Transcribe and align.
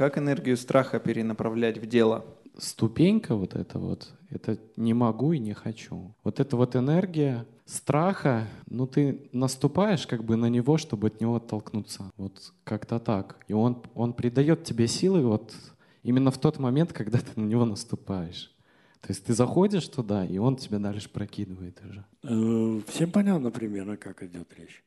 Как 0.00 0.16
энергию 0.16 0.56
страха 0.56 0.98
перенаправлять 0.98 1.76
в 1.76 1.84
дело? 1.84 2.24
Ступенька 2.56 3.34
вот 3.34 3.54
эта 3.54 3.78
вот, 3.78 4.14
это 4.30 4.56
не 4.76 4.94
могу 4.94 5.34
и 5.34 5.38
не 5.38 5.52
хочу. 5.52 6.16
Вот 6.24 6.40
эта 6.40 6.56
вот 6.56 6.74
энергия 6.74 7.44
страха, 7.66 8.48
ну 8.66 8.86
ты 8.86 9.28
наступаешь 9.32 10.06
как 10.06 10.24
бы 10.24 10.36
на 10.36 10.46
него, 10.46 10.78
чтобы 10.78 11.08
от 11.08 11.20
него 11.20 11.36
оттолкнуться. 11.36 12.10
Вот 12.16 12.54
как-то 12.64 12.98
так. 12.98 13.44
И 13.46 13.52
он, 13.52 13.82
он 13.94 14.14
придает 14.14 14.64
тебе 14.64 14.86
силы 14.86 15.20
вот 15.20 15.54
именно 16.02 16.30
в 16.30 16.38
тот 16.38 16.58
момент, 16.58 16.94
когда 16.94 17.18
ты 17.18 17.38
на 17.38 17.44
него 17.44 17.66
наступаешь. 17.66 18.56
То 19.02 19.08
есть 19.08 19.26
ты 19.26 19.34
заходишь 19.34 19.86
туда, 19.86 20.24
и 20.24 20.38
он 20.38 20.56
тебя 20.56 20.78
дальше 20.78 21.10
прокидывает 21.10 21.78
уже. 21.86 22.06
Э, 22.22 22.80
всем 22.88 23.10
понятно 23.10 23.50
примерно, 23.50 23.98
как 23.98 24.22
идет 24.22 24.48
речь. 24.56 24.82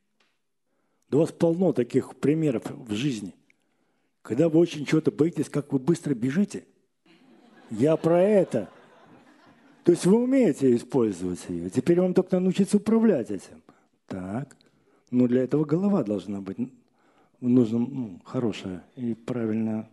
Да 1.08 1.18
у 1.18 1.20
вас 1.20 1.30
полно 1.30 1.72
таких 1.72 2.16
примеров 2.16 2.64
в 2.68 2.92
жизни. 2.94 3.32
Когда 4.24 4.48
вы 4.48 4.58
очень 4.58 4.86
чего-то 4.86 5.12
боитесь, 5.12 5.50
как 5.50 5.70
вы 5.70 5.78
быстро 5.78 6.14
бежите. 6.14 6.64
Я 7.70 7.96
про 7.98 8.22
это. 8.22 8.70
То 9.84 9.92
есть 9.92 10.06
вы 10.06 10.16
умеете 10.16 10.74
использовать 10.74 11.44
ее. 11.50 11.68
Теперь 11.68 12.00
вам 12.00 12.14
только 12.14 12.40
научиться 12.40 12.78
управлять 12.78 13.30
этим. 13.30 13.62
Так. 14.06 14.56
Но 15.10 15.28
для 15.28 15.44
этого 15.44 15.66
голова 15.66 16.02
должна 16.02 16.40
быть 16.40 16.56
нужна 17.40 17.78
ну, 17.78 18.20
хорошая 18.24 18.82
и 18.96 19.12
правильная 19.12 19.90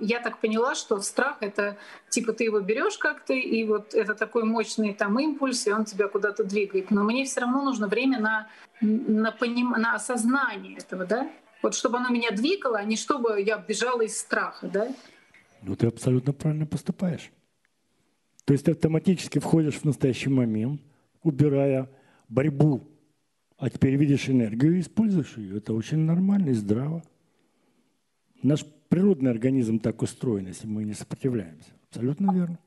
я 0.00 0.20
так 0.20 0.38
поняла, 0.38 0.74
что 0.74 1.00
страх— 1.00 1.36
это 1.40 1.76
типа 2.08 2.32
ты 2.32 2.44
его 2.44 2.60
берешь 2.60 2.98
как-то, 2.98 3.34
и 3.34 3.64
вот 3.64 3.94
это 3.94 4.14
такой 4.14 4.44
мощный 4.44 4.94
там 4.94 5.18
импульс, 5.18 5.66
и 5.66 5.72
он 5.72 5.84
тебя 5.84 6.08
куда-то 6.08 6.42
двигает. 6.42 6.90
Но 6.90 7.04
мне 7.04 7.24
все 7.24 7.40
равно 7.40 7.62
нужно 7.62 7.86
время 7.86 8.18
на, 8.18 8.48
на, 8.80 9.30
поним... 9.30 9.70
на 9.70 9.94
осознание 9.94 10.78
этого, 10.78 11.04
да? 11.04 11.30
Вот 11.62 11.74
чтобы 11.74 11.98
оно 11.98 12.08
меня 12.08 12.30
двигало, 12.30 12.78
а 12.78 12.84
не 12.84 12.96
чтобы 12.96 13.40
я 13.42 13.58
бежала 13.58 14.02
из 14.02 14.18
страха, 14.18 14.68
да? 14.68 14.94
Ну, 15.62 15.76
ты 15.76 15.86
абсолютно 15.86 16.32
правильно 16.32 16.66
поступаешь. 16.66 17.30
То 18.44 18.54
есть 18.54 18.64
ты 18.64 18.72
автоматически 18.72 19.38
входишь 19.38 19.76
в 19.76 19.84
настоящий 19.84 20.30
момент, 20.30 20.80
убирая 21.22 21.90
борьбу, 22.28 22.88
а 23.58 23.68
теперь 23.68 23.96
видишь 23.96 24.28
энергию 24.28 24.76
и 24.76 24.80
используешь 24.80 25.36
ее. 25.36 25.58
Это 25.58 25.74
очень 25.74 25.98
нормально 25.98 26.50
и 26.50 26.54
здраво. 26.54 27.04
Наш 28.42 28.64
природный 28.88 29.30
организм 29.30 29.78
так 29.78 30.00
устроен, 30.00 30.46
если 30.46 30.66
мы 30.66 30.84
не 30.84 30.94
сопротивляемся. 30.94 31.70
Абсолютно 31.90 32.32
верно. 32.32 32.58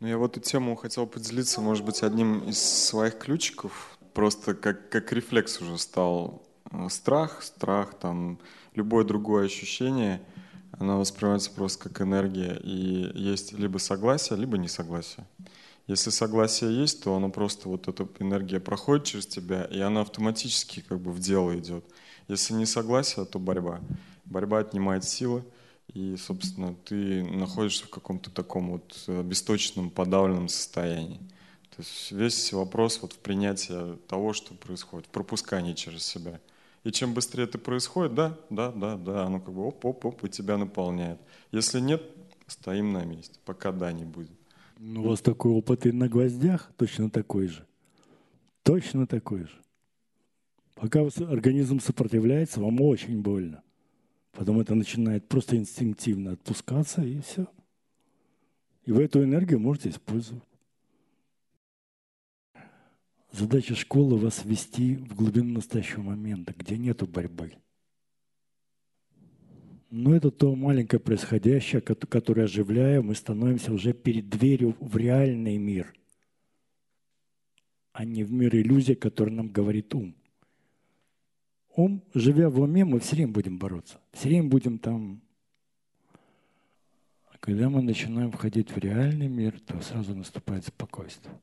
Ну, 0.00 0.06
я 0.06 0.16
в 0.16 0.24
эту 0.24 0.40
тему 0.40 0.74
хотел 0.74 1.06
поделиться, 1.06 1.60
может 1.60 1.84
быть, 1.84 2.02
одним 2.02 2.48
из 2.48 2.58
своих 2.58 3.18
ключиков. 3.18 3.98
Просто 4.14 4.54
как, 4.54 4.88
как 4.88 5.12
рефлекс 5.12 5.60
уже 5.60 5.76
стал 5.78 6.45
страх, 6.88 7.42
страх, 7.42 7.94
там, 7.94 8.38
любое 8.74 9.04
другое 9.04 9.46
ощущение, 9.46 10.22
оно 10.72 10.98
воспринимается 10.98 11.50
просто 11.50 11.88
как 11.88 12.00
энергия. 12.02 12.60
И 12.62 13.10
есть 13.18 13.52
либо 13.52 13.78
согласие, 13.78 14.38
либо 14.38 14.58
несогласие. 14.58 15.26
Если 15.86 16.10
согласие 16.10 16.76
есть, 16.76 17.04
то 17.04 17.14
оно 17.14 17.30
просто, 17.30 17.68
вот 17.68 17.86
эта 17.88 18.08
энергия 18.18 18.60
проходит 18.60 19.04
через 19.04 19.26
тебя, 19.26 19.64
и 19.64 19.78
она 19.80 20.00
автоматически 20.00 20.80
как 20.80 21.00
бы 21.00 21.12
в 21.12 21.20
дело 21.20 21.56
идет. 21.56 21.84
Если 22.28 22.54
не 22.54 22.66
согласие, 22.66 23.24
то 23.24 23.38
борьба 23.38 23.80
борьба 24.26 24.58
отнимает 24.58 25.04
силы, 25.04 25.44
и, 25.92 26.16
собственно, 26.16 26.74
ты 26.74 27.24
находишься 27.24 27.86
в 27.86 27.90
каком-то 27.90 28.30
таком 28.30 28.72
вот 28.72 29.04
э, 29.06 29.22
бесточном, 29.22 29.90
подавленном 29.90 30.48
состоянии. 30.48 31.18
То 31.70 31.82
есть 31.82 32.12
весь 32.12 32.52
вопрос 32.52 33.00
вот 33.02 33.12
в 33.12 33.18
принятии 33.18 33.96
того, 34.08 34.32
что 34.32 34.54
происходит, 34.54 35.06
в 35.06 35.10
пропускании 35.10 35.74
через 35.74 36.02
себя. 36.02 36.40
И 36.86 36.92
чем 36.92 37.14
быстрее 37.14 37.42
это 37.42 37.58
происходит, 37.58 38.14
да, 38.14 38.38
да, 38.48 38.70
да, 38.70 38.96
да, 38.96 39.24
оно 39.24 39.40
как 39.40 39.52
бы 39.52 39.66
оп-оп-оп 39.66 40.22
и 40.22 40.28
тебя 40.28 40.56
наполняет. 40.56 41.18
Если 41.50 41.80
нет, 41.80 42.00
стоим 42.46 42.92
на 42.92 43.04
месте, 43.04 43.40
пока 43.44 43.72
да 43.72 43.90
не 43.90 44.04
будет. 44.04 44.38
Ну, 44.78 45.02
у 45.02 45.08
вас 45.08 45.20
такой 45.20 45.50
опыт 45.50 45.84
и 45.84 45.90
на 45.90 46.08
гвоздях 46.08 46.70
точно 46.76 47.10
такой 47.10 47.48
же. 47.48 47.66
Точно 48.62 49.08
такой 49.08 49.46
же. 49.46 49.60
Пока 50.76 51.00
организм 51.00 51.80
сопротивляется, 51.80 52.60
вам 52.60 52.80
очень 52.80 53.20
больно. 53.20 53.64
Потом 54.30 54.60
это 54.60 54.76
начинает 54.76 55.26
просто 55.26 55.56
инстинктивно 55.56 56.34
отпускаться, 56.34 57.02
и 57.02 57.18
все. 57.18 57.48
И 58.84 58.92
вы 58.92 59.02
эту 59.02 59.24
энергию 59.24 59.58
можете 59.58 59.88
использовать. 59.88 60.44
Задача 63.36 63.74
школы 63.74 64.16
вас 64.16 64.44
ввести 64.44 64.96
в 64.96 65.14
глубину 65.14 65.54
настоящего 65.54 66.02
момента, 66.02 66.54
где 66.56 66.76
нету 66.78 67.06
борьбы. 67.06 67.52
Но 69.90 70.14
это 70.14 70.30
то 70.30 70.54
маленькое 70.54 71.00
происходящее, 71.00 71.80
которое 71.80 72.44
оживляя, 72.44 73.02
мы 73.02 73.14
становимся 73.14 73.72
уже 73.72 73.92
перед 73.92 74.28
дверью 74.28 74.76
в 74.80 74.96
реальный 74.96 75.58
мир, 75.58 75.94
а 77.92 78.04
не 78.04 78.24
в 78.24 78.32
мир 78.32 78.54
иллюзий, 78.56 78.94
который 78.94 79.32
нам 79.34 79.48
говорит 79.48 79.94
ум 79.94 80.14
ум, 81.76 82.02
живя 82.14 82.48
в 82.48 82.60
уме, 82.60 82.84
мы 82.84 82.98
все 83.00 83.16
время 83.16 83.32
будем 83.32 83.58
бороться. 83.58 84.00
Все 84.12 84.28
время 84.28 84.48
будем 84.48 84.78
там. 84.78 85.20
А 87.30 87.38
когда 87.38 87.68
мы 87.68 87.82
начинаем 87.82 88.32
входить 88.32 88.70
в 88.70 88.78
реальный 88.78 89.28
мир, 89.28 89.60
то 89.60 89.80
сразу 89.80 90.14
наступает 90.14 90.66
спокойствие. 90.66 91.38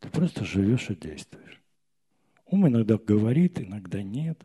Ты 0.00 0.08
просто 0.08 0.44
живешь 0.44 0.90
и 0.90 0.94
действуешь. 0.94 1.60
Ум 2.46 2.68
иногда 2.68 2.96
говорит, 2.96 3.60
иногда 3.60 4.02
нет. 4.02 4.40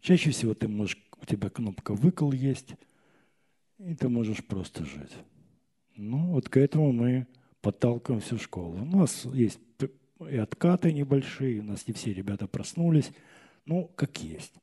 Чаще 0.00 0.30
всего 0.30 0.54
ты 0.54 0.68
можешь, 0.68 0.98
у 1.20 1.24
тебя 1.24 1.48
кнопка 1.48 1.94
«выкол» 1.94 2.32
есть, 2.32 2.74
и 3.78 3.94
ты 3.94 4.08
можешь 4.08 4.44
просто 4.44 4.84
жить. 4.84 5.12
Ну, 5.96 6.32
вот 6.32 6.48
к 6.48 6.56
этому 6.56 6.92
мы 6.92 7.26
подталкиваем 7.60 8.20
всю 8.20 8.38
школу. 8.38 8.80
У 8.80 8.84
нас 8.84 9.24
есть 9.26 9.60
и 10.28 10.36
откаты 10.36 10.92
небольшие, 10.92 11.60
у 11.60 11.64
нас 11.64 11.86
не 11.86 11.94
все 11.94 12.12
ребята 12.12 12.46
проснулись– 12.46 13.10
ну, 13.64 13.90
как 13.94 14.18
есть. 14.22 14.54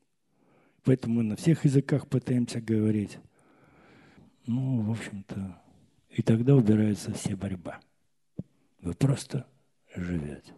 Поэтому 0.84 1.16
мы 1.16 1.22
на 1.22 1.36
всех 1.36 1.64
языках 1.64 2.06
пытаемся 2.06 2.60
говорить. 2.60 3.18
Ну, 4.46 4.82
в 4.82 4.90
общем-то, 4.90 5.60
и 6.10 6.22
тогда 6.22 6.54
убирается 6.54 7.12
вся 7.12 7.36
борьба. 7.36 7.80
Вы 8.80 8.94
просто 8.94 9.46
живете. 9.96 10.52